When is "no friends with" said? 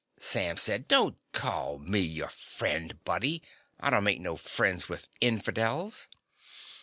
4.19-5.05